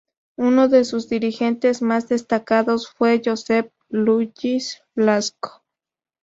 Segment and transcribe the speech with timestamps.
[0.39, 5.63] Uno de sus dirigentes más destacados fue Josep Lluís Blasco.